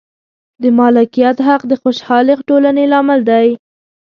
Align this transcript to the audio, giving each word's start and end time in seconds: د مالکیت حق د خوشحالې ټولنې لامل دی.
د 0.61 0.63
مالکیت 0.77 1.37
حق 1.47 1.61
د 1.67 1.73
خوشحالې 1.81 2.35
ټولنې 2.47 2.83
لامل 2.93 3.19
دی. 3.29 3.47